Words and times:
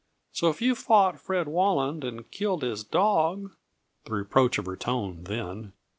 So 0.31 0.49
if 0.49 0.63
you 0.63 0.73
fought 0.73 1.19
Fred 1.19 1.47
Walland 1.47 2.03
and 2.03 2.31
killed 2.31 2.63
his 2.63 2.83
dog" 2.83 3.51
(the 4.05 4.13
reproach 4.13 4.57
of 4.57 4.65
her 4.65 4.75
tone, 4.75 5.25
then!) 5.25 5.73